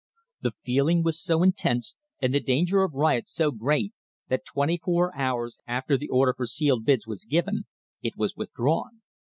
[0.41, 3.93] The feeling was so intense, and the danger of riot so great,
[4.29, 7.65] that twenty four hours after the order for sealed bids was given,
[8.01, 9.03] it was withdrawn.